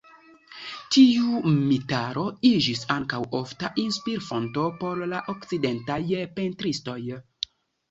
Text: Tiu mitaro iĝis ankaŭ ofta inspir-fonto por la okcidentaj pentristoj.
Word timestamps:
Tiu 0.95 1.51
mitaro 1.57 2.23
iĝis 2.51 2.81
ankaŭ 2.95 3.21
ofta 3.41 3.71
inspir-fonto 3.85 4.67
por 4.81 5.05
la 5.15 5.23
okcidentaj 5.37 6.01
pentristoj. 6.41 6.99